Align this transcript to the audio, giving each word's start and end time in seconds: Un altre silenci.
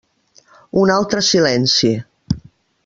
Un 0.83 0.93
altre 0.95 1.21
silenci. 1.29 1.95